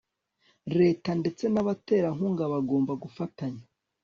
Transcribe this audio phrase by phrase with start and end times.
[0.79, 3.63] leta ndetse n' abaterankunga bagomba gufatanya